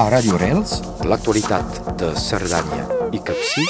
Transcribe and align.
A 0.00 0.08
Radio 0.08 0.38
Rels, 0.40 0.78
l'actualitat 1.04 1.96
de 2.00 2.14
Cerdanya 2.16 2.86
i 3.12 3.18
Capcí 3.20 3.64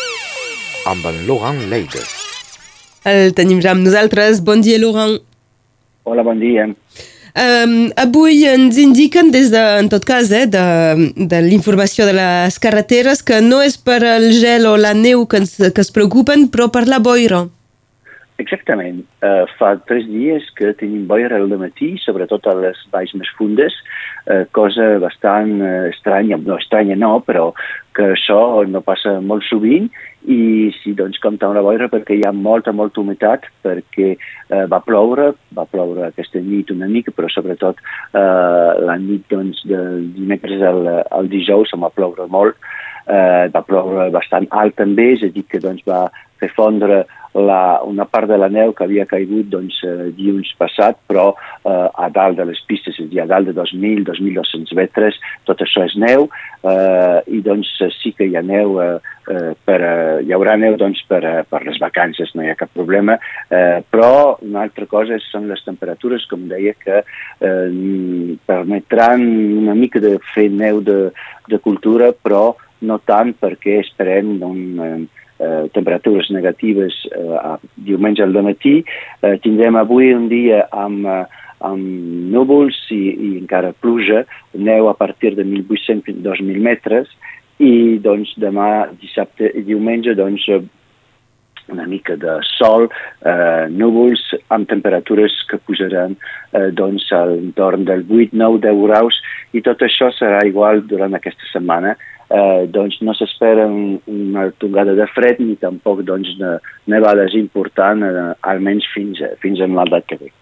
amb 0.87 1.09
en 1.11 1.17
Laurent 1.27 1.59
Leide. 1.67 1.99
El 3.03 3.35
tenim 3.35 3.59
ja 3.65 3.73
amb 3.75 3.83
nosaltres. 3.83 4.39
Bon 4.47 4.63
dia, 4.63 4.79
Laurent. 4.79 5.17
Hola, 6.07 6.23
bon 6.23 6.39
dia. 6.39 6.69
Um, 7.33 7.75
avui 7.99 8.45
ens 8.47 8.79
indiquen 8.79 9.33
des 9.35 9.51
de, 9.51 9.63
en 9.83 9.91
tot 9.91 10.07
cas, 10.07 10.31
eh, 10.31 10.45
de, 10.47 10.63
de 11.17 11.43
l'informació 11.43 12.07
de 12.07 12.15
les 12.15 12.59
carreteres 12.63 13.25
que 13.27 13.41
no 13.43 13.59
és 13.65 13.75
per 13.75 13.99
el 14.07 14.31
gel 14.39 14.69
o 14.71 14.77
la 14.79 14.95
neu 14.95 15.27
que, 15.27 15.43
ens, 15.43 15.57
que 15.59 15.83
es 15.83 15.91
preocupen, 15.91 16.47
però 16.55 16.71
per 16.71 16.87
la 16.87 17.03
boira. 17.03 17.49
Exactament. 18.43 19.05
Uh, 19.23 19.45
fa 19.59 19.77
tres 19.87 20.07
dies 20.11 20.49
que 20.59 20.73
tenim 20.79 21.07
boira 21.11 21.39
al 21.39 21.51
matí, 21.61 21.95
sobretot 22.03 22.49
a 22.51 22.57
les 22.59 22.81
valls 22.95 23.13
més 23.19 23.31
fundes, 23.39 23.77
uh, 24.27 24.43
cosa 24.57 24.97
bastant 25.03 25.61
uh, 25.61 25.91
estranya, 25.93 26.41
no 26.43 26.59
estranya 26.59 26.97
no, 26.99 27.19
però 27.27 27.53
que 27.95 28.13
això 28.17 28.65
no 28.67 28.83
passa 28.85 29.21
molt 29.21 29.47
sovint. 29.49 29.91
I 30.23 30.71
sí, 30.79 30.93
doncs, 30.95 31.19
compta 31.23 31.49
la 31.51 31.65
boira 31.67 31.89
perquè 31.91 32.15
hi 32.15 32.23
ha 32.27 32.31
molta, 32.33 32.71
molta 32.71 33.01
humitat, 33.03 33.49
perquè 33.67 34.13
eh, 34.15 34.67
va 34.71 34.79
ploure, 34.87 35.33
va 35.51 35.65
ploure 35.67 36.05
aquesta 36.07 36.39
nit 36.39 36.71
una 36.71 36.87
mica, 36.87 37.11
però 37.11 37.27
sobretot 37.27 37.81
eh, 37.83 38.71
la 38.87 38.95
nit 39.03 39.27
doncs, 39.33 39.65
del 39.67 40.13
dimecres 40.15 40.63
al, 40.63 40.87
al 41.11 41.31
dijous 41.33 41.75
em 41.75 41.83
va 41.83 41.91
ploure 41.91 42.29
molt, 42.31 42.55
eh, 43.11 43.51
va 43.51 43.65
ploure 43.67 44.13
bastant 44.15 44.47
alt 44.63 44.79
també, 44.79 45.11
és 45.17 45.27
a 45.27 45.33
dir 45.35 45.43
que 45.51 45.59
doncs, 45.59 45.83
va 45.91 46.05
fer 46.39 46.53
fondre 46.55 47.03
la, 47.35 47.81
una 47.85 48.05
part 48.05 48.29
de 48.29 48.37
la 48.37 48.49
neu 48.53 48.73
que 48.77 48.85
havia 48.85 49.07
caigut 49.09 49.49
doncs, 49.53 49.79
eh, 49.87 50.11
dilluns 50.17 50.53
passat, 50.61 50.99
però 51.09 51.31
eh, 51.33 51.89
a 52.05 52.09
dalt 52.13 52.39
de 52.39 52.47
les 52.49 52.61
pistes, 52.69 52.99
és 52.99 53.07
a 53.07 53.11
dir, 53.11 53.23
a 53.23 53.29
dalt 53.31 53.49
de 53.49 53.55
2.000, 53.57 54.05
2.200 54.09 54.75
metres, 54.77 55.19
tot 55.49 55.63
això 55.65 55.87
és 55.89 55.97
neu, 56.01 56.29
eh, 56.69 57.19
i 57.33 57.41
doncs 57.45 57.71
sí 57.99 58.13
que 58.17 58.29
hi 58.29 58.37
ha 58.37 58.45
neu, 58.45 58.77
eh, 58.83 58.99
eh, 59.33 59.53
per, 59.65 59.79
eh, 59.81 60.19
hi 60.27 60.35
haurà 60.37 60.59
neu 60.61 60.77
doncs, 60.81 61.01
per, 61.09 61.23
eh, 61.25 61.45
per 61.49 61.63
les 61.67 61.81
vacances, 61.81 62.35
no 62.37 62.45
hi 62.45 62.53
ha 62.53 62.59
cap 62.59 62.73
problema, 62.75 63.17
eh, 63.49 63.81
però 63.89 64.37
una 64.43 64.67
altra 64.67 64.89
cosa 64.91 65.19
són 65.31 65.49
les 65.49 65.65
temperatures, 65.65 66.27
com 66.31 66.45
deia, 66.51 66.75
que 66.83 67.01
eh, 67.01 68.37
permetran 68.47 69.25
una 69.63 69.79
mica 69.79 70.03
de 70.05 70.19
fer 70.35 70.51
neu 70.53 70.83
de, 70.85 71.01
de 71.49 71.63
cultura, 71.65 72.13
però 72.13 72.53
no 72.83 72.99
tant 73.07 73.33
perquè 73.39 73.79
esperem 73.81 74.41
un, 74.43 75.07
eh, 75.43 75.69
temperatures 75.75 76.31
negatives 76.31 76.97
eh, 77.11 77.37
a 77.39 77.59
diumenge 77.75 78.23
al 78.23 78.37
matí. 78.47 78.81
Eh, 79.21 79.37
tindrem 79.43 79.77
avui 79.77 80.13
un 80.15 80.29
dia 80.31 80.67
amb, 80.71 81.07
eh, 81.07 81.25
amb 81.67 82.31
núvols 82.35 82.79
i, 82.95 83.03
i 83.13 83.31
encara 83.41 83.75
pluja, 83.81 84.25
neu 84.55 84.89
a 84.91 84.95
partir 84.99 85.35
de 85.35 85.45
1.800-2.000 85.45 86.63
metres, 86.63 87.11
i 87.63 87.99
doncs 88.03 88.33
demà, 88.43 88.89
dissabte 89.01 89.51
i 89.55 89.63
diumenge, 89.67 90.17
doncs 90.19 90.49
una 91.71 91.87
mica 91.87 92.17
de 92.17 92.39
sol, 92.59 92.89
eh, 93.25 93.67
núvols 93.71 94.23
amb 94.55 94.69
temperatures 94.69 95.35
que 95.51 95.61
pujaran 95.67 96.17
eh, 96.53 96.71
doncs 96.75 97.07
a 97.15 97.25
l'entorn 97.31 97.87
del 97.89 98.05
8, 98.09 98.35
9, 98.35 98.61
10 98.67 98.83
graus 98.87 99.21
i 99.55 99.63
tot 99.65 99.83
això 99.87 100.11
serà 100.17 100.43
igual 100.49 100.83
durant 100.91 101.15
aquesta 101.15 101.47
setmana. 101.53 101.95
Eh, 102.33 102.67
doncs 102.73 102.97
no 103.05 103.13
s'espera 103.13 103.67
un, 103.69 103.99
una 104.09 104.47
tongada 104.63 104.95
de 104.97 105.05
fred 105.13 105.41
ni 105.43 105.59
tampoc 105.61 106.01
doncs, 106.09 106.31
de 106.41 106.55
nevades 106.89 107.35
important, 107.37 108.07
eh, 108.07 108.31
almenys 108.55 108.87
fins, 108.95 109.21
fins 109.43 109.61
en 109.61 109.77
l'aldat 109.77 110.09
que 110.09 110.17
ve. 110.23 110.33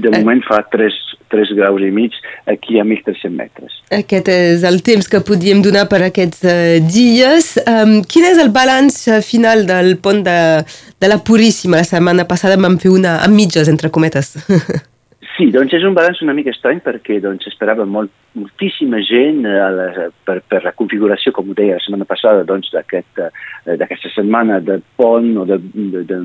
De 0.00 0.08
moment 0.14 0.40
fa 0.46 0.62
3, 0.72 0.96
3 1.30 1.52
graus 1.58 1.82
i 1.84 1.90
mig 1.94 2.16
aquí 2.48 2.80
a 2.80 2.86
1.300 2.86 3.36
metres. 3.36 3.76
Aquest 3.92 4.30
és 4.32 4.64
el 4.66 4.80
temps 4.86 5.06
que 5.12 5.20
podíem 5.26 5.60
donar 5.62 5.84
per 5.92 6.00
aquests 6.06 6.42
uh, 6.48 6.78
dies. 6.88 7.52
Um, 7.68 8.00
quin 8.08 8.26
és 8.30 8.40
el 8.40 8.50
balanç 8.54 9.02
final 9.26 9.66
del 9.68 9.98
pont 10.02 10.24
de, 10.26 10.38
de 10.64 11.12
la 11.12 11.20
Puríssima? 11.22 11.82
La 11.82 11.86
setmana 11.86 12.26
passada 12.30 12.58
vam 12.58 12.80
fer 12.82 12.94
una 12.96 13.18
a 13.20 13.28
mitges, 13.30 13.70
entre 13.70 13.92
cometes. 13.92 14.38
Sí, 15.36 15.46
doncs 15.54 15.72
és 15.76 15.84
un 15.86 15.94
balanç 15.94 16.20
una 16.24 16.34
mica 16.36 16.52
estrany 16.52 16.80
perquè 16.84 17.20
doncs, 17.22 17.46
esperava 17.48 17.84
molt, 17.88 18.10
moltíssima 18.38 19.00
gent 19.06 19.44
eh, 19.48 19.56
a 19.62 19.68
la, 19.72 19.86
per, 20.26 20.40
per 20.48 20.62
la 20.64 20.72
configuració, 20.76 21.32
com 21.36 21.50
ho 21.50 21.56
deia 21.56 21.78
la 21.78 21.84
setmana 21.84 22.06
passada, 22.08 22.44
doncs, 22.48 22.70
d'aquesta 22.74 23.30
aquest, 23.74 24.08
setmana 24.14 24.60
de 24.64 24.80
pont 25.00 25.30
o 25.40 25.46
de, 25.48 25.60
de, 25.94 26.04
de 26.08 26.18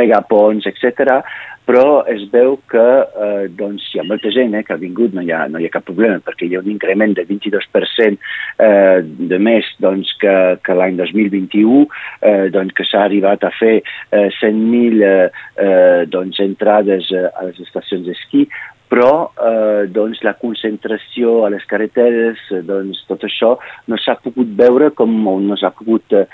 megapons, 0.00 0.68
etc. 0.70 1.18
Però 1.66 2.04
es 2.06 2.22
veu 2.30 2.56
que 2.70 2.84
eh, 3.26 3.46
doncs, 3.58 3.88
hi 3.90 3.98
ha 3.98 4.04
molta 4.06 4.30
gent 4.34 4.54
eh, 4.54 4.62
que 4.66 4.74
ha 4.76 4.78
vingut, 4.78 5.14
no 5.16 5.24
hi 5.24 5.32
ha, 5.34 5.46
no 5.50 5.58
hi 5.58 5.66
ha 5.66 5.72
cap 5.74 5.86
problema, 5.88 6.20
perquè 6.22 6.46
hi 6.46 6.54
ha 6.54 6.62
un 6.62 6.70
increment 6.70 7.16
de 7.18 7.24
22% 7.26 8.14
eh, 8.62 9.00
de 9.32 9.40
més 9.42 9.72
doncs, 9.82 10.12
que, 10.22 10.36
que 10.62 10.76
l'any 10.78 11.00
2021, 11.00 11.82
eh, 12.22 12.46
doncs, 12.54 12.76
que 12.78 12.86
s'ha 12.86 13.02
arribat 13.08 13.42
a 13.42 13.50
fer 13.58 13.74
eh, 13.80 14.28
100.000 14.38 15.02
eh, 15.02 15.26
eh, 15.66 16.06
doncs, 16.12 16.38
entrades 16.46 17.10
eh, 17.10 17.26
a 17.34 17.48
les 17.50 17.58
estacions 17.66 18.06
d'esquí, 18.06 18.46
però 18.88 19.30
eh, 19.34 19.86
doncs, 19.90 20.22
la 20.22 20.36
concentració 20.38 21.44
a 21.46 21.50
les 21.50 21.64
carreteres, 21.68 22.40
eh, 22.54 22.62
doncs, 22.66 23.02
tot 23.08 23.24
això 23.26 23.56
no 23.90 23.98
s'ha 23.98 24.16
pogut 24.22 24.52
veure 24.58 24.92
com 24.94 25.12
no 25.46 25.58
s'ha 25.58 25.72
pogut 25.74 26.14
eh, 26.14 26.26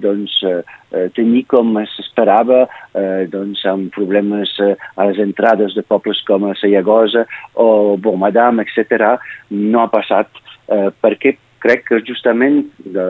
doncs, 0.00 0.38
eh, 0.48 1.08
tenir 1.16 1.44
com 1.50 1.76
s'esperava 1.94 2.64
eh, 2.64 3.28
doncs, 3.32 3.64
amb 3.68 3.92
problemes 3.94 4.54
eh, 4.64 4.74
a 4.96 5.08
les 5.10 5.20
entrades 5.22 5.76
de 5.76 5.84
pobles 5.84 6.22
com 6.28 6.48
Sayagosa 6.58 7.26
o 7.60 7.96
Bomadam, 8.00 8.64
etc. 8.64 9.18
No 9.50 9.84
ha 9.84 9.90
passat 9.92 10.30
eh, 10.68 10.88
perquè 11.02 11.36
crec 11.62 11.86
que 11.88 12.00
justament 12.06 12.62
de, 12.84 13.06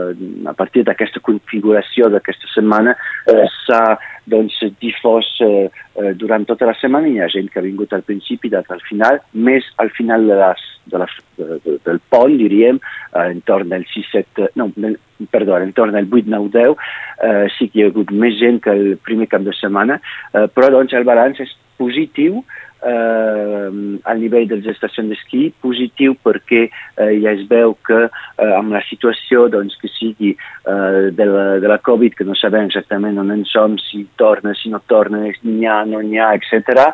a 0.49 0.55
partir 0.57 0.85
d'aquesta 0.87 1.23
configuració 1.25 2.11
d'aquesta 2.13 2.51
setmana 2.53 2.95
eh, 3.31 3.47
s'ha 3.65 3.83
doncs, 4.31 4.59
difós 4.81 5.29
eh, 5.43 5.69
eh, 5.99 6.13
durant 6.15 6.45
tota 6.47 6.69
la 6.69 6.77
setmana. 6.79 7.11
Hi 7.11 7.23
ha 7.23 7.31
gent 7.33 7.51
que 7.51 7.61
ha 7.61 7.67
vingut 7.67 7.93
al 7.93 8.05
principi 8.07 8.51
i 8.53 8.59
al 8.61 8.85
final, 8.89 9.21
més 9.33 9.67
al 9.83 9.91
final 9.97 10.27
de 10.29 10.39
les, 10.39 10.67
de 10.93 11.01
les, 11.03 11.17
de, 11.39 11.49
de, 11.65 11.79
del 11.87 12.01
pont, 12.13 12.37
diríem, 12.39 12.81
eh, 13.13 13.27
entorn 13.31 13.73
del 13.73 13.87
6-7, 13.91 14.53
no, 14.61 14.71
perdó, 15.31 15.59
entorn 15.59 15.97
del 15.97 16.11
8-9-10, 16.11 16.77
eh, 17.23 17.47
sí 17.57 17.69
que 17.69 17.81
hi 17.81 17.87
ha 17.87 17.93
hagut 17.93 18.13
més 18.13 18.39
gent 18.41 18.63
que 18.63 18.75
el 18.75 18.97
primer 19.03 19.29
cap 19.33 19.47
de 19.47 19.55
setmana, 19.59 20.01
eh, 20.33 20.47
però 20.55 20.71
doncs 20.75 20.95
el 20.99 21.09
balanç 21.09 21.43
és 21.47 21.57
positiu, 21.81 22.43
eh, 22.43 22.72
al 22.83 24.21
nivell 24.21 24.49
de 24.51 24.59
les 24.59 24.71
estacions 24.73 25.11
d'esquí, 25.13 25.53
positiu 25.63 26.17
perquè 26.25 26.65
eh, 26.67 27.13
ja 27.23 27.33
es 27.33 27.45
veu 27.51 27.77
que 27.87 28.01
eh, 28.09 28.53
amb 28.57 28.75
la 28.75 28.83
situació 28.89 29.47
doncs, 29.53 29.77
que 29.81 29.91
sigui 29.93 30.33
eh, 30.35 31.11
de, 31.15 31.27
la, 31.29 31.45
de 31.63 31.71
la 31.71 31.79
Covid, 31.79 32.17
que 32.19 32.27
no 32.27 32.35
sabem 32.39 32.67
exactament 32.71 33.21
on 33.23 33.31
en 33.35 33.45
som, 33.49 33.77
si 33.79 34.05
torna, 34.21 34.55
si 34.59 34.73
no 34.73 34.83
torna, 34.91 35.23
n'hi 35.23 35.69
ha, 35.69 35.83
no 35.89 36.03
n'hi 36.03 36.19
ha, 36.19 36.33
etc. 36.39 36.89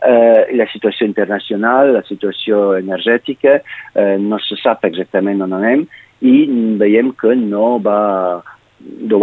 Eh, 0.00 0.56
la 0.56 0.68
situació 0.72 1.08
internacional, 1.10 1.92
la 1.98 2.04
situació 2.08 2.72
energètica, 2.78 3.60
eh, 3.94 4.16
no 4.20 4.40
se 4.42 4.58
sap 4.62 4.88
exactament 4.88 5.44
on 5.44 5.56
anem 5.60 5.86
i 6.24 6.34
veiem 6.80 7.12
que 7.20 7.34
no 7.36 7.76
va 7.84 8.40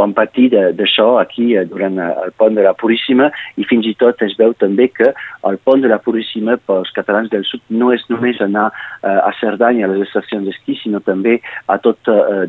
vam 0.01 0.13
patir 0.17 0.49
d'això 0.51 1.19
aquí 1.22 1.51
eh, 1.55 1.66
durant 1.69 1.97
eh, 1.99 2.09
el 2.25 2.31
pont 2.38 2.55
de 2.57 2.63
la 2.66 2.73
Puríssima 2.77 3.29
i 3.61 3.66
fins 3.69 3.85
i 3.89 3.94
tot 3.99 4.22
es 4.25 4.33
veu 4.39 4.53
també 4.57 4.88
que 4.89 5.11
el 5.47 5.57
pont 5.66 5.83
de 5.83 5.91
la 5.91 5.99
Puríssima 6.01 6.57
pels 6.67 6.91
catalans 6.95 7.29
del 7.29 7.45
sud 7.45 7.61
no 7.69 7.91
és 7.94 8.03
només 8.09 8.41
anar 8.41 8.69
eh, 8.72 9.07
a 9.07 9.31
Cerdanya 9.39 9.85
a 9.85 9.91
les 9.94 10.07
estacions 10.07 10.47
d'esquí, 10.47 10.77
sinó 10.81 11.01
també 11.05 11.39
a 11.67 11.77
tot 11.77 11.99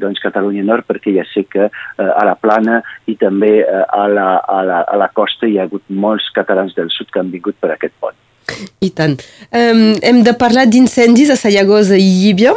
doncs, 0.00 0.20
Catalunya 0.22 0.64
Nord, 0.64 0.86
perquè 0.88 1.12
ja 1.16 1.24
sé 1.28 1.44
que 1.50 1.68
a 1.98 2.24
la 2.24 2.34
plana 2.38 2.80
i 3.10 3.16
també 3.20 3.62
a, 3.64 4.04
la, 4.08 4.26
a, 4.38 4.60
la, 4.66 4.82
a 4.88 4.98
la 5.00 5.08
costa 5.14 5.48
hi 5.48 5.58
ha 5.58 5.66
hagut 5.66 5.84
molts 5.88 6.28
catalans 6.34 6.74
del 6.78 6.90
sud 6.94 7.10
que 7.12 7.20
han 7.20 7.32
vingut 7.32 7.58
per 7.60 7.72
aquest 7.74 7.94
pont. 8.00 8.16
I 8.84 8.90
tant. 8.96 9.18
Um, 9.50 9.92
hem 10.02 10.22
de 10.26 10.34
parlar 10.38 10.66
d'incendis 10.70 11.32
a 11.32 11.38
Sayagosa 11.38 11.98
i 11.98 12.08
Llívia? 12.22 12.54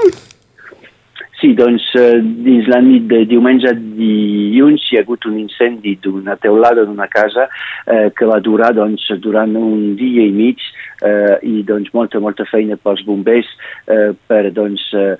Sí, 1.46 1.52
doncs 1.54 1.84
eh, 1.94 2.24
dins 2.42 2.66
la 2.72 2.80
nit 2.82 3.04
de 3.06 3.20
diumenge 3.30 3.70
a 3.70 3.76
dilluns 3.78 4.82
hi 4.90 4.98
ha 4.98 5.04
hagut 5.04 5.28
un 5.30 5.36
incendi 5.38 5.92
d'una 6.02 6.34
teulada 6.42 6.88
d'una 6.88 7.06
casa 7.06 7.46
eh, 7.86 8.08
que 8.18 8.26
va 8.26 8.40
durar 8.42 8.72
doncs, 8.74 9.06
durant 9.22 9.54
un 9.60 9.92
dia 10.00 10.26
i 10.26 10.34
mig 10.34 10.64
eh, 11.06 11.38
i 11.46 11.62
doncs, 11.68 11.92
molta, 11.94 12.18
molta 12.24 12.48
feina 12.50 12.80
pels 12.82 13.04
bombers 13.06 13.46
eh, 13.86 14.16
per 14.26 14.50
doncs, 14.56 14.88
eh, 14.98 15.14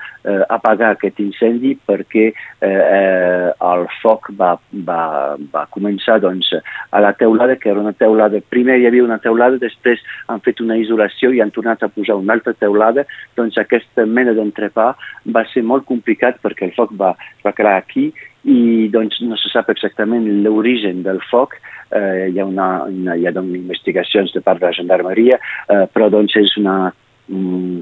apagar 0.50 0.96
aquest 0.96 1.22
incendi 1.22 1.76
perquè 1.78 2.26
eh, 2.32 2.70
eh, 2.70 3.52
el 3.70 3.86
foc 4.02 4.32
va, 4.40 4.56
va, 4.88 5.36
va 5.54 5.66
començar 5.76 6.18
doncs, 6.24 6.50
a 6.90 7.04
la 7.06 7.14
teulada, 7.20 7.60
que 7.62 7.70
era 7.70 7.84
una 7.84 7.94
teulada, 7.94 8.42
primer 8.50 8.80
hi 8.80 8.90
havia 8.90 9.06
una 9.06 9.20
teulada, 9.22 9.62
després 9.62 10.02
han 10.32 10.42
fet 10.42 10.64
una 10.66 10.80
isolació 10.82 11.30
i 11.36 11.44
han 11.44 11.54
tornat 11.54 11.86
a 11.86 11.92
posar 11.94 12.18
una 12.18 12.34
altra 12.34 12.56
teulada, 12.58 13.06
doncs 13.38 13.62
aquesta 13.62 14.08
mena 14.10 14.34
d'entrepà 14.34 14.90
va 15.36 15.46
ser 15.54 15.62
molt 15.62 15.86
complicat 15.86 16.15
complicat 16.16 16.42
perquè 16.42 16.66
el 16.68 16.74
foc 16.76 16.94
va, 16.98 17.16
va 17.44 17.54
crear 17.54 17.78
aquí 17.78 18.14
i 18.46 18.90
doncs 18.92 19.22
no 19.22 19.36
se 19.38 19.50
sap 19.50 19.70
exactament 19.70 20.44
l'origen 20.44 21.04
del 21.04 21.20
foc. 21.32 21.56
Eh, 21.92 22.32
hi 22.34 22.40
ha, 22.40 22.46
una, 22.46 22.86
una, 22.86 23.16
hi 23.16 23.26
ha 23.28 23.32
doncs, 23.32 23.56
investigacions 23.56 24.34
de 24.34 24.42
part 24.42 24.60
de 24.60 24.68
la 24.68 24.74
gendarmeria, 24.74 25.40
eh, 25.70 25.86
però 25.92 26.10
doncs 26.10 26.36
és 26.36 26.56
una 26.58 26.94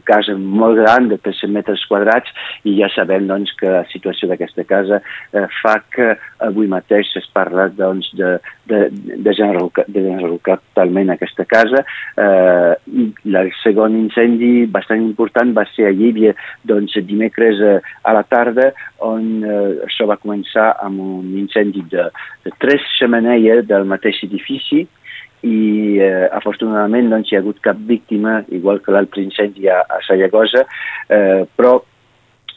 casa 0.07 0.35
molt 0.37 0.77
gran 0.79 1.09
de 1.11 1.17
300 1.19 1.51
metres 1.51 1.83
quadrats 1.89 2.31
i 2.67 2.75
ja 2.77 2.87
sabem 2.93 3.27
doncs, 3.27 3.51
que 3.59 3.69
la 3.69 3.83
situació 3.91 4.29
d'aquesta 4.29 4.63
casa 4.67 5.01
eh, 5.33 5.45
fa 5.61 5.75
que 5.93 6.13
avui 6.47 6.69
mateix 6.71 7.11
es 7.19 7.27
parla 7.35 7.67
doncs, 7.75 8.09
de, 8.15 8.37
de, 8.69 8.79
de, 8.91 9.19
desenrocar, 9.25 9.85
de 9.87 9.99
desenrocar 9.99 10.59
totalment 10.61 11.11
aquesta 11.13 11.45
casa. 11.49 11.83
Eh, 12.15 12.73
el 13.33 13.51
segon 13.61 13.97
incendi 13.99 14.65
bastant 14.71 15.03
important 15.03 15.53
va 15.57 15.67
ser 15.73 15.89
a 15.89 15.93
Llívia 15.95 16.33
doncs, 16.63 16.95
dimecres 17.03 17.59
eh, 17.59 17.77
a 18.03 18.15
la 18.15 18.23
tarda 18.23 18.71
on 19.03 19.43
eh, 19.43 19.85
això 19.87 20.07
va 20.07 20.19
començar 20.21 20.71
amb 20.83 21.03
un 21.03 21.31
incendi 21.43 21.83
de, 21.91 22.07
de 22.45 22.53
tres 22.63 22.83
xamaneies 22.97 23.65
del 23.67 23.87
mateix 23.89 24.23
edifici 24.23 24.85
i 25.43 25.99
eh, 25.99 26.27
afortunadament 26.31 27.09
no 27.11 27.19
hi 27.19 27.35
ha 27.35 27.41
hagut 27.43 27.59
cap 27.63 27.79
víctima, 27.87 28.41
igual 28.49 28.79
que 28.83 28.93
l'altre 28.95 29.23
incendi 29.23 29.67
a, 29.67 29.81
a 29.83 29.99
Sallagosa, 30.07 30.63
eh, 31.11 31.43
però 31.55 31.81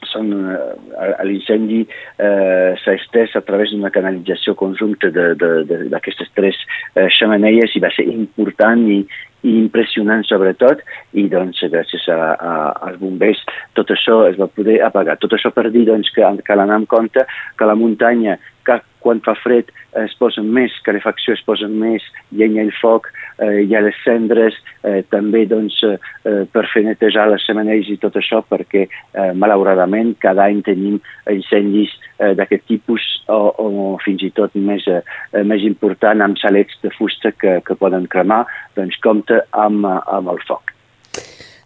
són, 0.06 0.32
eh, 0.32 1.24
l'incendi 1.26 1.82
eh, 1.84 2.74
s'ha 2.82 2.96
estès 2.96 3.36
a 3.36 3.42
través 3.46 3.72
d'una 3.72 3.92
canalització 3.94 4.54
conjunta 4.54 5.10
d'aquestes 5.10 6.30
tres 6.36 6.58
eh, 6.94 7.08
xamaneies 7.10 7.74
i 7.76 7.82
va 7.82 7.90
ser 7.94 8.06
important 8.12 8.86
i, 8.92 9.00
i 9.46 9.54
impressionant 9.60 10.24
sobretot 10.26 10.82
i 11.18 11.26
doncs 11.32 11.62
gràcies 11.72 12.08
a, 12.12 12.18
a, 12.34 12.52
als 12.88 13.00
bombers 13.02 13.42
tot 13.78 13.90
això 13.94 14.24
es 14.30 14.38
va 14.40 14.50
poder 14.50 14.80
apagar. 14.86 15.18
Tot 15.22 15.36
això 15.36 15.52
per 15.54 15.68
dir 15.70 15.86
doncs, 15.88 16.10
que 16.14 16.26
cal 16.46 16.62
anar 16.62 16.80
en 16.82 16.86
compte 16.90 17.26
que 17.58 17.68
la 17.68 17.78
muntanya 17.78 18.38
que 18.66 18.80
quan 19.06 19.22
fa 19.22 19.36
fred 19.38 19.70
es 20.02 20.14
posen 20.18 20.48
més 20.52 20.74
calefacció, 20.86 21.36
es 21.36 21.44
posen 21.46 21.76
més 21.78 22.04
llenya 22.34 22.64
i 22.66 22.72
foc, 22.80 23.06
eh, 23.38 23.62
hi 23.62 23.74
ha 23.76 23.82
les 23.84 23.96
cendres, 24.02 24.56
eh, 24.82 25.02
també 25.12 25.44
doncs, 25.48 25.78
eh, 25.86 26.42
per 26.52 26.64
fer 26.72 26.82
netejar 26.88 27.28
les 27.30 27.46
semenells 27.46 27.92
i 27.92 27.98
tot 28.02 28.18
això, 28.18 28.42
perquè 28.50 28.86
eh, 28.86 29.30
malauradament 29.38 30.16
cada 30.22 30.48
any 30.50 30.62
tenim 30.66 30.98
incendis 31.32 31.94
eh, 32.18 32.34
d'aquest 32.38 32.66
tipus 32.72 33.06
o, 33.30 33.40
o 33.62 33.68
fins 34.04 34.26
i 34.26 34.32
tot 34.34 34.54
més, 34.58 34.86
eh, 34.90 35.02
més 35.46 35.64
important 35.68 36.26
amb 36.26 36.42
salets 36.42 36.82
de 36.82 36.92
fusta 36.98 37.32
que, 37.38 37.60
que 37.66 37.78
poden 37.78 38.10
cremar, 38.10 38.44
doncs 38.76 38.98
compte 39.06 39.40
amb, 39.52 39.86
amb 39.86 40.34
el 40.34 40.42
foc. 40.48 40.74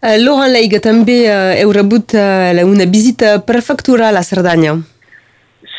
Uh, 0.01 0.15
Laurent 0.17 0.49
Leiga, 0.49 0.79
també 0.81 1.19
heu 1.61 1.73
rebut 1.75 2.15
una 2.15 2.87
visita 2.89 3.35
prefectural 3.45 4.17
a 4.17 4.25
Cerdanya. 4.25 4.79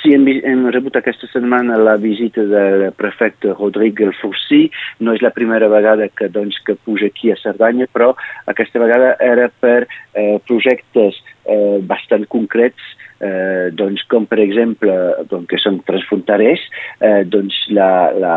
Sí, 0.02 0.10
hem, 0.16 0.24
hem 0.26 0.64
rebut 0.74 0.96
aquesta 0.98 1.28
setmana 1.30 1.76
la 1.78 1.94
visita 2.02 2.42
del 2.50 2.88
prefecte 2.98 3.52
Rodrigo 3.54 4.08
Forcí. 4.18 4.64
No 4.98 5.12
és 5.14 5.22
la 5.22 5.30
primera 5.30 5.68
vegada 5.70 6.08
que, 6.10 6.26
doncs, 6.26 6.58
que 6.66 6.74
puja 6.74 7.06
aquí 7.06 7.30
a 7.30 7.36
Cerdanya, 7.38 7.86
però 7.86 8.10
aquesta 8.50 8.82
vegada 8.82 9.12
era 9.22 9.46
per 9.62 9.84
eh, 9.86 10.40
projectes 10.48 11.20
eh, 11.46 11.78
bastant 11.86 12.26
concrets 12.34 12.82
eh, 13.22 13.70
doncs, 13.78 14.02
com 14.10 14.26
per 14.26 14.40
exemple 14.42 14.96
doncs, 15.30 15.46
que 15.52 15.60
són 15.62 15.78
transfronterers, 15.86 16.66
eh, 16.98 17.22
doncs 17.30 17.60
la, 17.70 17.92
la, 18.18 18.34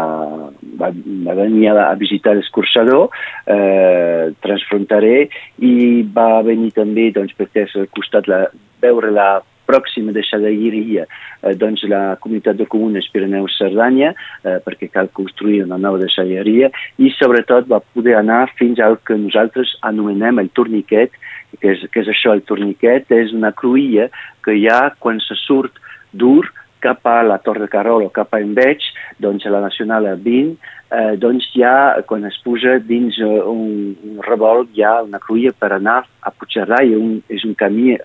va, 0.77 0.91
va 1.25 1.37
venir 1.41 1.71
a, 1.73 1.89
a 1.89 1.97
visitar 1.97 2.35
l'escorçador 2.37 3.09
eh, 3.49 4.29
transfronterer 4.45 5.25
i 5.65 6.05
va 6.13 6.45
venir 6.45 6.75
també 6.77 7.09
doncs, 7.17 7.33
perquè 7.41 7.65
és 7.65 7.75
al 7.81 7.89
costat 7.97 8.29
la, 8.29 8.45
veure 8.85 9.09
la 9.17 9.29
pròxima 9.67 10.13
de 10.15 10.23
Xadaïria, 10.25 11.05
eh, 11.43 11.53
doncs 11.59 11.83
la 11.91 12.17
comunitat 12.21 12.57
de 12.57 12.67
comunes 12.69 13.07
Pirineus-Cerdanya, 13.13 14.13
eh, 14.43 14.57
perquè 14.65 14.89
cal 14.91 15.09
construir 15.13 15.63
una 15.63 15.77
nova 15.77 16.01
deixalleria, 16.01 16.71
i 16.97 17.11
sobretot 17.17 17.69
va 17.71 17.81
poder 17.81 18.17
anar 18.19 18.45
fins 18.59 18.79
al 18.79 18.99
que 19.05 19.17
nosaltres 19.17 19.77
anomenem 19.81 20.39
el 20.39 20.49
torniquet, 20.49 21.11
que 21.59 21.71
és, 21.71 21.87
que 21.91 22.03
és 22.03 22.11
això, 22.11 22.33
el 22.33 22.43
torniquet 22.43 23.11
és 23.15 23.33
una 23.33 23.53
cruïlla 23.55 24.09
que 24.43 24.55
hi 24.55 24.67
ha 24.67 24.95
quan 24.99 25.21
se 25.23 25.37
surt 25.45 25.79
dur 26.11 26.45
cap 26.85 27.05
a 27.07 27.23
la 27.23 27.39
Torre 27.41 27.65
de 27.65 27.71
Carol 27.71 28.05
o 28.05 28.13
cap 28.13 28.33
a 28.33 28.41
Enveig, 28.43 28.83
doncs 29.19 29.45
a 29.45 29.53
la 29.53 29.61
Nacional 29.63 30.07
20, 30.21 30.57
eh, 30.91 31.15
doncs 31.17 31.47
ha, 31.65 32.01
quan 32.05 32.25
es 32.29 32.37
puja 32.43 32.77
dins 32.79 33.17
uh, 33.23 33.41
un, 33.49 33.95
un 34.05 34.19
revolt, 34.25 34.69
hi 34.75 34.83
ha 34.85 34.99
una 35.05 35.21
cruïlla 35.23 35.55
per 35.57 35.73
anar 35.75 36.03
a 36.21 36.33
Puigcerdà 36.33 36.83
i 36.85 36.93
un, 36.97 37.17
és 37.29 37.45
un 37.47 37.55
camí 37.57 37.95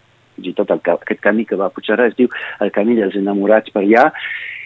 fins 0.40 0.52
i 0.52 0.56
tot 0.56 0.70
el, 0.72 0.81
aquest 0.81 1.20
camí 1.20 1.44
que 1.44 1.58
va 1.60 1.69
a 1.69 1.75
Puigcerà 1.75 2.08
es 2.08 2.16
diu 2.16 2.28
el 2.60 2.72
camí 2.72 2.96
dels 2.96 3.16
enamorats 3.16 3.70
per 3.75 3.84
allà, 3.84 4.10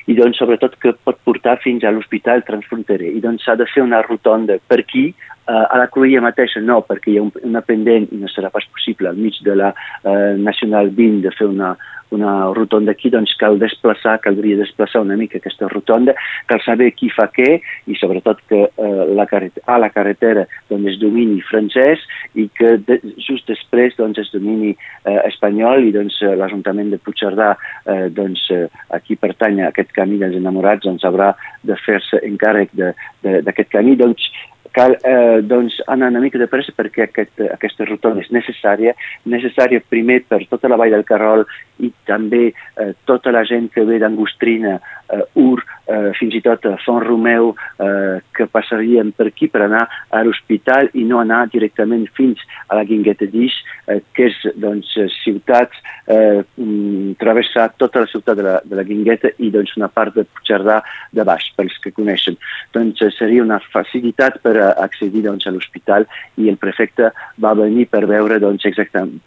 i 0.07 0.15
doncs 0.15 0.39
sobretot 0.39 0.77
que 0.81 0.93
pot 1.05 1.19
portar 1.25 1.59
fins 1.63 1.85
a 1.85 1.91
l'hospital 1.91 2.45
transfronterer. 2.45 3.11
I 3.17 3.23
doncs 3.25 3.45
s'ha 3.45 3.57
de 3.57 3.67
fer 3.67 3.83
una 3.83 4.03
rotonda 4.05 4.59
per 4.69 4.83
aquí, 4.83 5.15
eh, 5.49 5.65
a 5.71 5.79
la 5.81 5.89
Cruïlla 5.93 6.23
mateixa 6.25 6.61
no, 6.61 6.81
perquè 6.89 7.13
hi 7.13 7.19
ha 7.19 7.25
un, 7.27 7.33
una 7.45 7.65
pendent 7.65 8.09
i 8.13 8.21
no 8.21 8.31
serà 8.33 8.51
pas 8.55 8.67
possible 8.73 9.11
al 9.11 9.21
mig 9.21 9.41
de 9.45 9.57
la 9.59 9.73
eh, 9.75 10.35
Nacional 10.41 10.91
20 10.95 11.23
de 11.25 11.35
fer 11.37 11.49
una, 11.51 11.75
una 12.15 12.53
rotonda 12.55 12.93
aquí, 12.93 13.11
doncs 13.11 13.35
cal 13.41 13.59
desplaçar, 13.59 14.19
caldria 14.25 14.59
desplaçar 14.61 15.03
una 15.03 15.17
mica 15.19 15.39
aquesta 15.41 15.69
rotonda, 15.73 16.15
cal 16.51 16.63
saber 16.65 16.93
qui 16.97 17.11
fa 17.13 17.27
què 17.35 17.59
i 17.91 17.99
sobretot 17.99 18.41
que 18.51 18.61
eh, 18.69 19.05
la 19.19 19.27
a 19.27 19.79
la 19.81 19.91
carretera 19.91 20.45
doncs, 20.71 20.93
es 20.93 20.99
domini 21.01 21.41
francès 21.49 22.05
i 22.39 22.47
que 22.55 22.77
de, 22.87 23.01
just 23.19 23.49
després 23.51 23.97
doncs, 23.99 24.21
es 24.23 24.31
domini 24.35 24.75
eh, 24.75 25.21
espanyol 25.27 25.89
i 25.89 25.93
doncs, 25.97 26.21
l'Ajuntament 26.39 26.93
de 26.93 27.01
Puigcerdà 27.03 27.55
eh, 27.57 28.09
doncs, 28.15 28.47
eh, 28.55 28.69
aquí 28.95 29.17
pertany 29.17 29.63
a 29.63 29.73
aquest 29.73 29.93
camí 29.97 30.21
dels 30.23 30.39
enamorats 30.39 30.87
doncs, 30.87 31.05
haurà 31.05 31.33
de 31.65 31.77
fer-se 31.83 32.21
encàrrec 32.23 32.75
d'aquest 32.77 33.71
camí. 33.73 33.97
Doncs, 33.97 34.29
cal 34.75 34.97
eh, 35.03 35.41
doncs, 35.47 35.79
anar 35.87 36.11
una 36.11 36.23
mica 36.25 36.41
de 36.41 36.49
pressa 36.51 36.75
perquè 36.75 37.07
aquest, 37.07 37.45
aquesta 37.55 37.87
rotonda 37.87 38.25
és 38.25 38.33
necessària, 38.35 38.95
necessària 39.31 39.83
primer 39.89 40.23
per 40.29 40.43
tota 40.51 40.71
la 40.71 40.79
vall 40.81 40.95
del 40.97 41.07
Carol 41.07 41.45
i 41.83 41.91
també 42.09 42.49
eh, 42.51 42.91
tota 43.07 43.33
la 43.35 43.45
gent 43.47 43.71
que 43.75 43.85
ve 43.87 44.01
d'Angostrina, 44.03 44.77
eh, 45.15 45.23
Ur, 45.39 45.63
eh, 45.87 46.11
fins 46.19 46.35
i 46.39 46.43
tot 46.45 46.67
a 46.67 46.77
Font 46.85 47.03
Romeu, 47.05 47.53
eh, 47.83 48.21
que 48.35 48.47
passarien 48.51 49.13
per 49.15 49.29
aquí 49.31 49.49
per 49.51 49.65
anar 49.67 49.85
a 50.11 50.23
l'hospital 50.27 50.91
i 50.95 51.05
no 51.07 51.21
anar 51.23 51.45
directament 51.53 52.07
fins 52.17 52.43
a 52.69 52.79
la 52.79 52.85
Guingueta 52.89 53.27
d'Ix, 53.31 53.57
eh, 53.87 54.01
que 54.15 54.29
és 54.31 54.39
doncs, 54.61 54.91
ciutats, 55.21 55.77
eh, 56.07 56.43
mm, 56.57 57.17
travessar 57.21 57.71
tota 57.79 58.05
la 58.05 58.11
ciutat 58.11 58.37
de 58.39 58.47
la, 58.47 58.61
de 58.65 58.77
la 58.77 58.87
Guingueta 58.87 59.31
i 59.39 59.51
doncs, 59.51 59.77
una 59.77 59.89
part 59.89 60.15
de 60.15 60.25
Puigcerdà 60.25 60.81
de 61.13 61.27
baix, 61.27 61.51
pels 61.57 61.77
que 61.83 61.93
coneixen. 61.93 62.39
Doncs 62.75 63.03
eh, 63.03 63.11
seria 63.19 63.43
una 63.43 63.61
facilitat 63.73 64.41
per 64.43 64.57
accedir 64.73 65.25
doncs, 65.27 65.47
a 65.47 65.53
l'hospital 65.55 66.07
i 66.41 66.49
el 66.49 66.59
prefecte 66.61 67.13
va 67.41 67.55
venir 67.59 67.87
per 67.93 68.05
veure 68.11 68.41
doncs, 68.43 68.67
exactament 68.71 69.21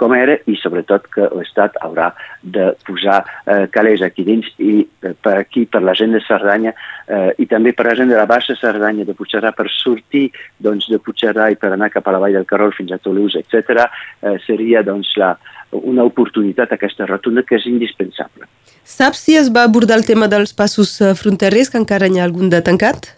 com 0.00 0.14
era 0.16 0.38
i 0.48 0.54
sobretot 0.56 1.06
que 1.12 1.28
l'Estat 1.36 1.76
haurà 1.84 2.08
de 2.42 2.70
posar 2.86 3.18
eh, 3.22 3.66
calés 3.74 4.02
aquí 4.02 4.24
dins 4.24 4.48
i 4.58 4.80
eh, 4.80 5.12
per 5.12 5.36
aquí, 5.42 5.66
per 5.66 5.82
la 5.84 5.94
gent 5.98 6.16
de 6.16 6.22
Cerdanya 6.24 6.72
eh, 6.72 7.34
i 7.42 7.46
també 7.50 7.74
per 7.76 7.86
la 7.90 7.96
gent 7.98 8.10
de 8.10 8.16
la 8.16 8.26
Baixa 8.30 8.56
Cerdanya 8.58 9.04
de 9.04 9.14
Puigcerdà 9.18 9.52
per 9.56 9.68
sortir 9.70 10.30
doncs, 10.58 10.88
de 10.90 10.98
Puigcerdà 10.98 11.50
i 11.52 11.60
per 11.60 11.74
anar 11.74 11.92
cap 11.92 12.08
a 12.08 12.16
la 12.16 12.22
Vall 12.22 12.38
del 12.38 12.48
Carol 12.48 12.74
fins 12.76 12.92
a 12.92 13.00
Toulouse, 13.02 13.44
etc. 13.44 13.86
Eh, 14.22 14.36
seria 14.46 14.82
doncs, 14.86 15.12
la, 15.20 15.34
una 15.72 16.04
oportunitat 16.08 16.72
aquesta 16.74 17.06
rotunda 17.06 17.44
que 17.46 17.58
és 17.60 17.68
indispensable. 17.70 18.48
Saps 18.82 19.26
si 19.26 19.36
es 19.38 19.52
va 19.54 19.66
abordar 19.68 20.00
el 20.00 20.06
tema 20.08 20.28
dels 20.28 20.54
passos 20.56 20.98
eh, 21.00 21.14
fronterers, 21.18 21.70
que 21.70 21.80
encara 21.80 22.10
n'hi 22.10 22.22
ha 22.22 22.28
algun 22.28 22.50
de 22.50 22.62
tancat? 22.64 23.12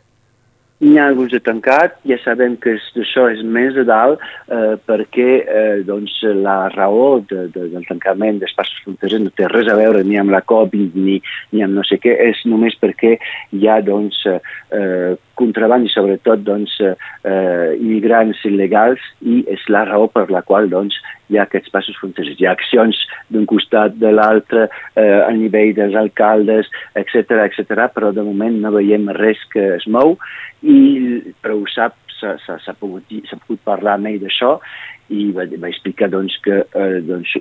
N'hi 0.85 0.99
ha 1.01 1.07
alguns 1.09 1.33
de 1.33 1.41
tancat, 1.41 1.95
ja 2.05 2.19
sabem 2.21 2.59
que 2.61 2.75
això 2.77 3.25
és 3.33 3.41
més 3.57 3.73
de 3.73 3.87
dalt 3.89 4.21
eh, 4.53 4.75
perquè 4.85 5.29
eh, 5.41 5.79
doncs, 5.89 6.19
la 6.45 6.69
raó 6.75 7.23
de, 7.31 7.47
de, 7.55 7.69
del 7.73 7.87
tancament 7.89 8.43
d'espaços 8.43 8.83
fronterers 8.85 9.25
no 9.25 9.33
té 9.33 9.49
res 9.49 9.71
a 9.73 9.79
veure 9.79 10.05
ni 10.05 10.19
amb 10.21 10.35
la 10.35 10.43
Covid 10.45 10.99
ni, 10.99 11.21
ni 11.55 11.65
amb 11.65 11.79
no 11.79 11.87
sé 11.89 11.97
què, 12.03 12.13
és 12.29 12.43
només 12.51 12.77
perquè 12.81 13.15
hi 13.57 13.71
ha 13.71 13.79
doncs, 13.87 14.21
eh, 14.29 15.15
contraband 15.39 15.87
i 15.87 15.93
sobretot 15.93 16.45
doncs, 16.47 16.77
eh, 16.81 17.75
immigrants 17.79 18.43
il·legals 18.49 19.03
i 19.23 19.43
és 19.51 19.65
la 19.73 19.85
raó 19.89 20.09
per 20.13 20.29
la 20.31 20.43
qual 20.47 20.71
doncs, 20.73 20.97
hi 21.31 21.39
ha 21.39 21.47
aquests 21.49 21.73
passos 21.73 21.97
fronterers. 22.01 22.39
Hi 22.39 22.49
ha 22.49 22.55
accions 22.55 23.01
d'un 23.33 23.47
costat 23.51 23.97
de 24.01 24.13
l'altre 24.13 24.69
eh, 24.69 25.21
a 25.25 25.33
nivell 25.37 25.75
dels 25.77 25.97
alcaldes, 25.99 26.71
etc 26.95 27.45
etc, 27.49 27.89
però 27.95 28.13
de 28.13 28.25
moment 28.27 28.61
no 28.63 28.75
veiem 28.77 29.09
res 29.19 29.41
que 29.53 29.75
es 29.79 29.89
mou 29.89 30.19
i 30.63 30.79
però 31.43 31.59
ho 31.61 31.69
sap, 31.69 31.97
s'ha 32.45 32.75
pogut, 32.81 33.07
pogut 33.45 33.63
parlar 33.65 33.99
amb 33.99 34.11
ell 34.11 34.21
d'això 34.23 34.57
i 35.13 35.31
va, 35.37 35.45
va 35.61 35.69
explicar 35.69 36.09
doncs, 36.13 36.37
que 36.45 36.63
eh, 36.65 37.01
doncs, 37.05 37.35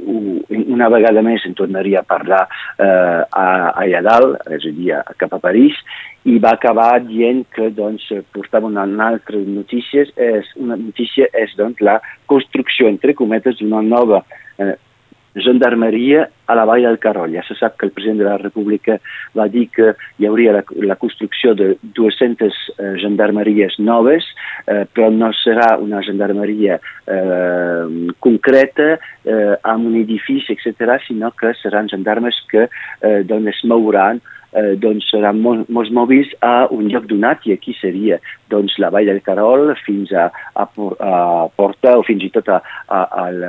una 0.52 0.90
vegada 0.92 1.24
més 1.24 1.46
en 1.48 1.56
tornaria 1.56 2.02
a 2.02 2.08
parlar 2.08 2.42
eh, 2.75 3.22
a, 3.24 3.46
allà 3.84 4.02
dalt, 4.04 4.42
és 4.58 4.68
a 4.68 4.74
dir, 4.75 4.90
a, 4.98 5.04
cap 5.20 5.36
a 5.38 5.42
París, 5.44 5.78
i 6.28 6.38
va 6.44 6.54
acabar 6.58 7.02
dient 7.06 7.44
que 7.56 7.70
doncs, 7.75 8.10
portava 8.36 8.68
una, 8.68 8.84
una 8.88 9.12
altra 9.13 9.40
notícia, 9.48 10.06
és, 10.16 10.52
una 10.60 10.80
notícia 10.80 11.30
és 11.40 11.56
doncs, 11.60 11.80
la 11.84 12.00
construcció, 12.32 12.90
entre 12.92 13.16
cometes, 13.16 13.60
d'una 13.62 13.84
nova 13.88 14.24
eh, 14.60 14.75
gendarmeria 15.40 16.28
a 16.46 16.56
la 16.56 16.66
Vall 16.66 16.84
del 16.88 17.00
Carol. 17.00 17.34
Ja 17.36 17.44
se 17.48 17.56
sap 17.60 17.78
que 17.78 17.88
el 17.88 17.94
president 17.96 18.20
de 18.22 18.28
la 18.28 18.38
República 18.38 19.00
va 19.38 19.48
dir 19.52 19.68
que 19.74 19.94
hi 20.20 20.28
hauria 20.28 20.56
la, 20.58 20.64
la 20.84 20.98
construcció 21.02 21.54
de 21.56 21.74
200 21.96 22.52
eh, 22.52 22.94
gendarmeries 23.02 23.80
noves, 23.80 24.28
eh, 24.68 24.84
però 24.92 25.10
no 25.14 25.32
serà 25.44 25.74
una 25.82 26.04
gendarmeria 26.06 26.80
eh, 26.80 28.14
concreta 28.20 28.94
eh, 28.96 29.56
amb 29.62 29.90
un 29.92 29.98
edifici, 30.02 30.58
etc., 30.58 31.00
sinó 31.08 31.32
que 31.32 31.54
seran 31.62 31.90
gendarmes 31.90 32.40
que 32.52 32.68
eh, 32.68 33.20
doncs 33.28 33.54
es 33.54 33.66
mouran 33.70 34.22
eh, 34.54 34.76
doncs 34.80 35.08
seran 35.12 35.40
molt, 35.42 35.68
molts 35.74 35.92
mòbils 35.94 36.32
a 36.46 36.68
un 36.74 36.88
lloc 36.92 37.08
donat 37.10 37.46
i 37.48 37.56
aquí 37.56 37.76
seria 37.80 38.20
doncs, 38.54 38.78
la 38.82 38.92
Vall 38.94 39.10
del 39.10 39.22
Carol 39.26 39.74
fins 39.84 40.14
a, 40.14 40.28
a, 40.30 40.68
a 40.68 41.14
Porta 41.58 41.96
o 41.98 42.06
fins 42.06 42.26
i 42.28 42.32
tot 42.34 42.50
a, 42.54 42.60
a, 42.88 43.02
al, 43.26 43.42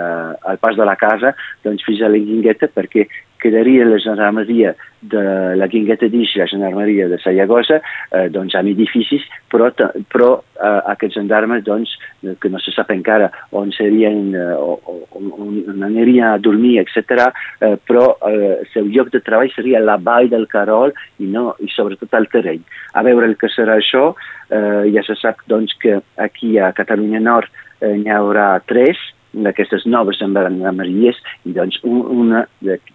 al 0.53 0.61
pas 0.63 0.77
de 0.79 0.87
la 0.89 0.97
casa, 1.01 1.35
doncs 1.65 1.85
fins 1.87 2.03
a 2.03 2.11
la 2.13 2.21
Guingueta 2.21 2.71
perquè 2.85 3.09
quedaria 3.45 3.85
la 3.85 3.99
gendarmeria 4.01 4.73
de 5.05 5.21
la 5.61 5.67
Guingueta 5.69 6.09
d'Ix, 6.09 6.33
la 6.41 6.47
gendarmeria 6.49 7.11
de 7.13 7.19
Sallagosa, 7.21 7.77
eh, 8.09 8.31
doncs 8.33 8.55
amb 8.57 8.71
edificis, 8.73 9.27
però, 9.53 9.69
però 10.09 10.31
eh, 10.41 10.79
aquests 10.95 11.19
gendarmes, 11.19 11.61
doncs, 11.67 11.93
que 12.41 12.49
no 12.49 12.61
se 12.65 12.73
sap 12.73 12.89
encara 12.95 13.29
on 13.53 13.69
serien, 13.77 14.33
eh, 14.33 14.57
on, 14.57 15.29
on 15.45 15.85
anirien 15.91 16.31
a 16.31 16.39
dormir, 16.41 16.79
etc., 16.87 17.29
eh, 17.61 17.75
però 17.85 18.07
eh, 18.31 18.55
el 18.63 18.71
seu 18.73 18.89
lloc 18.89 19.13
de 19.13 19.21
treball 19.21 19.53
seria 19.53 19.85
la 19.85 19.99
vall 20.01 20.31
del 20.33 20.49
Carol 20.49 20.97
i, 21.21 21.29
no, 21.29 21.51
i 21.61 21.69
sobretot 21.75 22.17
el 22.17 22.31
terreny. 22.33 22.65
A 22.97 23.05
veure 23.05 23.29
el 23.29 23.37
que 23.37 23.53
serà 23.53 23.77
això, 23.77 24.15
eh, 24.49 24.89
ja 24.95 25.05
se 25.05 25.21
sap 25.21 25.45
doncs, 25.53 25.77
que 25.85 26.01
aquí 26.17 26.57
a 26.57 26.73
Catalunya 26.73 27.21
Nord 27.21 27.53
eh, 27.85 27.93
n'hi 27.93 28.09
haurà 28.09 28.55
tres, 28.65 28.97
d'aquestes 29.35 29.87
noves 29.91 30.21
embaramaries 30.25 31.19
i 31.45 31.55
doncs 31.57 31.81
una 31.85 32.47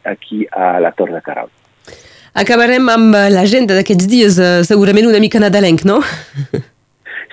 aquí 0.07 0.45
a 0.51 0.79
la 0.79 0.91
Torre 0.95 1.19
de 1.19 1.23
Carol. 1.25 1.51
Acabarem 2.39 2.89
amb 2.89 3.15
l'agenda 3.33 3.75
d'aquests 3.75 4.07
dies, 4.07 4.37
eh, 4.39 4.59
segurament 4.63 5.07
una 5.09 5.19
mica 5.19 5.41
nadalenc, 5.41 5.83
no? 5.83 5.99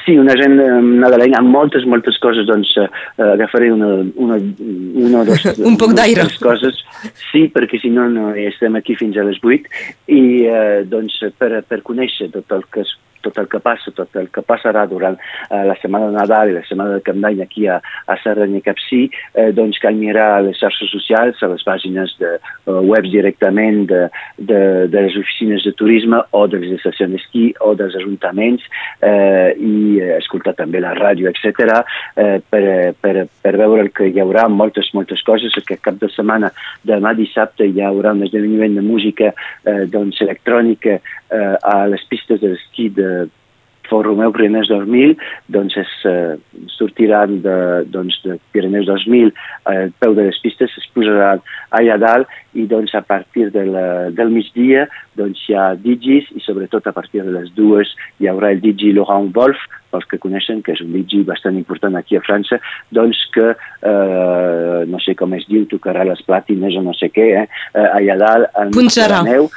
Sí, 0.06 0.14
una 0.16 0.36
agenda 0.36 0.64
nadalenc 1.02 1.34
amb 1.34 1.50
moltes, 1.50 1.84
moltes 1.90 2.14
coses, 2.22 2.46
doncs 2.46 2.70
uh, 2.78 2.86
agafaré 3.32 3.72
una, 3.74 3.88
una, 4.14 4.36
una 4.38 5.22
o 5.22 5.24
dos... 5.26 5.42
Un 5.70 5.74
poc 5.80 5.96
d'aire. 5.98 6.28
coses, 6.46 6.78
sí, 7.32 7.48
perquè 7.50 7.80
si 7.82 7.90
no, 7.90 8.06
no 8.12 8.28
estem 8.38 8.78
aquí 8.78 8.94
fins 8.94 9.18
a 9.18 9.26
les 9.26 9.40
8, 9.42 9.66
i 10.14 10.22
uh, 10.46 10.84
doncs 10.86 11.18
per, 11.40 11.50
per 11.66 11.82
conèixer 11.82 12.30
tot 12.36 12.54
el 12.54 12.62
que 12.70 12.86
es 12.86 12.94
tot 13.26 13.42
el 13.42 13.50
que 13.52 13.60
passa, 13.62 13.92
tot 13.96 14.16
el 14.20 14.30
que 14.32 14.44
passarà 14.46 14.86
durant 14.90 15.18
eh, 15.18 15.62
la 15.66 15.76
setmana 15.82 16.10
de 16.10 16.16
Nadal 16.16 16.52
i 16.52 16.56
la 16.56 16.64
setmana 16.68 16.96
de 16.96 17.04
Cap 17.06 17.18
d'Any 17.22 17.42
aquí 17.44 17.66
a, 17.70 17.80
a 17.82 18.18
Cerdanya 18.22 18.60
i 18.62 18.64
Capcí, 18.66 19.02
eh, 19.34 19.50
doncs 19.56 19.80
cal 19.82 19.98
mirar 19.98 20.28
a 20.36 20.42
les 20.46 20.58
xarxes 20.60 20.92
socials, 20.94 21.42
a 21.42 21.50
les 21.52 21.64
pàgines 21.66 22.14
de 22.20 22.32
uh, 22.36 22.80
webs 22.86 23.10
directament 23.12 23.84
de, 23.90 24.02
de, 24.38 24.60
de 24.92 25.04
les 25.06 25.16
oficines 25.18 25.64
de 25.66 25.72
turisme 25.76 26.20
o 26.36 26.44
de 26.50 26.60
les 26.62 26.76
estacions 26.78 27.14
d'esquí 27.14 27.48
o 27.64 27.72
dels 27.78 27.96
ajuntaments 27.98 28.64
eh, 29.02 29.52
i 29.56 30.00
escoltar 30.16 30.54
també 30.58 30.80
la 30.82 30.94
ràdio, 30.96 31.30
etc. 31.30 31.82
Eh, 32.16 32.38
per, 32.50 32.62
per, 33.00 33.26
per 33.42 33.54
veure 33.58 33.86
el 33.86 33.92
que 33.96 34.08
hi 34.10 34.20
haurà 34.22 34.46
moltes, 34.52 34.92
moltes 34.96 35.22
coses, 35.26 35.54
que 35.66 35.78
cap 35.82 35.98
de 36.00 36.10
setmana, 36.12 36.52
demà 36.86 37.14
dissabte, 37.16 37.66
hi 37.66 37.82
haurà 37.84 38.14
un 38.16 38.26
esdeveniment 38.26 38.76
de 38.78 38.84
música 38.84 39.32
eh, 39.32 39.84
doncs, 39.90 40.20
electrònica 40.24 40.98
eh, 40.98 41.54
a 41.62 41.76
les 41.90 42.04
pistes 42.10 42.40
de 42.42 42.52
l'esquí 42.54 42.88
de 42.94 43.15
Font 43.86 44.02
Romeu 44.02 44.32
Pirineus 44.34 44.66
2000 44.66 45.14
doncs 45.54 45.76
es 45.78 45.92
eh, 46.10 46.34
sortiran 46.74 47.38
de, 47.44 47.56
doncs, 47.92 48.18
de 48.24 48.38
Pirineus 48.54 48.88
2000 48.88 49.32
al 49.70 49.92
peu 50.02 50.16
de 50.18 50.26
les 50.28 50.40
pistes, 50.42 50.74
es 50.74 50.88
posaran 50.94 51.42
allà 51.76 51.98
dalt 52.02 52.32
i 52.58 52.66
doncs 52.66 52.94
a 52.98 53.04
partir 53.06 53.50
de 53.54 53.62
la, 53.68 53.86
del 54.10 54.32
migdia 54.34 54.86
doncs 55.18 55.44
hi 55.46 55.54
ha 55.54 55.68
digis 55.78 56.28
i 56.34 56.42
sobretot 56.44 56.86
a 56.90 56.94
partir 56.96 57.22
de 57.22 57.34
les 57.36 57.52
dues 57.54 57.94
hi 58.18 58.30
haurà 58.30 58.52
el 58.54 58.62
digi 58.64 58.92
Laurent 58.96 59.30
Wolf 59.36 59.62
pels 59.92 60.08
que 60.10 60.18
coneixen, 60.20 60.62
que 60.66 60.74
és 60.74 60.82
un 60.84 60.92
digi 60.94 61.22
bastant 61.26 61.56
important 61.56 61.94
aquí 61.98 62.18
a 62.18 62.24
França, 62.26 62.58
doncs 62.94 63.22
que 63.34 63.52
eh, 63.52 64.80
no 64.90 65.00
sé 65.04 65.14
com 65.18 65.32
es 65.38 65.46
diu, 65.48 65.64
tocarà 65.70 66.04
les 66.08 66.20
platines 66.26 66.76
o 66.76 66.82
no 66.84 66.94
sé 66.98 67.08
què, 67.14 67.28
eh, 67.46 67.86
allà 67.86 68.18
dalt 68.20 68.60
en 68.60 68.74
Punxarà. 68.76 69.22
neu 69.26 69.48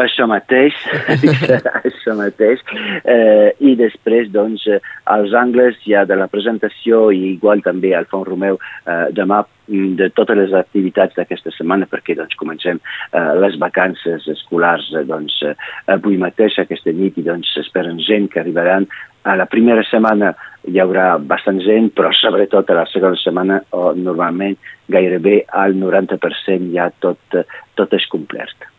això 0.00 0.26
mateix, 0.30 0.76
això 1.84 2.16
mateix. 2.18 2.62
Eh, 3.04 3.50
I 3.60 3.74
després, 3.80 4.30
doncs, 4.34 4.66
als 5.10 5.34
angles 5.36 5.80
ja 5.86 6.04
de 6.08 6.18
la 6.18 6.28
presentació 6.32 7.08
i 7.12 7.34
igual 7.34 7.62
també 7.64 7.94
al 7.94 8.08
Font 8.10 8.26
Romeu 8.28 8.58
eh, 8.60 9.10
demà 9.16 9.44
de 9.66 10.10
totes 10.12 10.36
les 10.36 10.52
activitats 10.52 11.16
d'aquesta 11.16 11.52
setmana 11.54 11.88
perquè 11.88 12.16
doncs, 12.18 12.36
comencem 12.36 12.80
eh, 12.80 13.32
les 13.40 13.56
vacances 13.60 14.26
escolars 14.28 14.90
eh, 14.92 15.04
doncs, 15.08 15.38
eh, 15.46 15.54
avui 15.94 16.18
mateix, 16.20 16.58
aquesta 16.60 16.92
nit, 16.92 17.16
i 17.16 17.24
doncs 17.24 17.54
esperen 17.62 18.00
gent 18.04 18.28
que 18.32 18.42
arribaran 18.42 18.88
a 19.24 19.38
la 19.40 19.48
primera 19.48 19.84
setmana 19.88 20.34
hi 20.68 20.80
haurà 20.80 21.14
bastant 21.18 21.62
gent, 21.64 21.90
però 21.96 22.12
sobretot 22.12 22.68
a 22.70 22.78
la 22.82 22.84
segona 22.92 23.16
setmana 23.20 23.58
normalment 23.96 24.56
gairebé 24.92 25.42
al 25.48 25.76
90% 25.80 26.70
ja 26.76 26.90
tot, 27.00 27.40
tot 27.76 27.96
és 27.96 28.06
complert. 28.12 28.73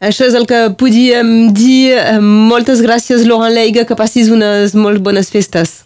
Això 0.00 0.24
és 0.24 0.32
el 0.32 0.46
que 0.48 0.58
podíem 0.80 1.50
dir. 1.52 1.92
Moltes 2.24 2.80
gràcies, 2.80 3.26
Laurent 3.28 3.52
Leiga, 3.52 3.84
que 3.84 3.96
passis 3.98 4.30
unes 4.32 4.72
molt 4.72 5.04
bones 5.04 5.28
festes. 5.28 5.82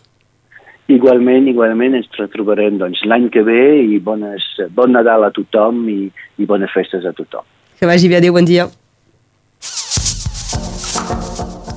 Igualment, 0.86 1.48
igualment, 1.50 1.96
ens 1.98 2.06
retrobarem 2.20 2.78
doncs, 2.78 3.02
l'any 3.08 3.26
que 3.34 3.42
ve 3.42 3.82
i 3.82 3.98
bones, 3.98 4.46
bon 4.76 4.94
Nadal 4.94 5.26
a 5.26 5.32
tothom 5.34 5.82
i, 5.90 5.98
i 6.38 6.46
bones 6.46 6.70
festes 6.76 7.08
a 7.08 7.14
tothom. 7.16 7.42
Que 7.80 7.90
vagi 7.90 8.10
bé, 8.12 8.20
adéu, 8.20 8.36
bon 8.36 8.46
dia. 8.46 8.68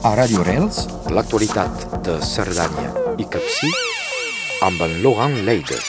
A 0.06 0.14
Radio 0.14 0.44
Rels, 0.46 0.84
l'actualitat 1.10 2.04
de 2.06 2.20
Cerdanya 2.22 2.92
i 3.18 3.26
Capcí 3.26 3.72
amb 4.68 4.84
en 4.86 5.00
Laurent 5.02 5.42
Leiga. 5.48 5.80